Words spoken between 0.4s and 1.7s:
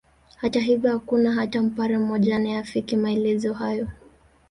hivyo hakuna hata